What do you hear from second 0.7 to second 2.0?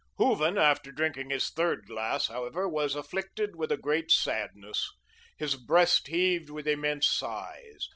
drinking his third